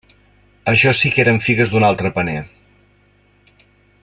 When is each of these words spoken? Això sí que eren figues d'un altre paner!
Això 0.71 0.93
sí 1.01 1.11
que 1.15 1.21
eren 1.25 1.37
figues 1.49 1.75
d'un 1.75 1.87
altre 1.91 2.13
paner! 2.19 2.41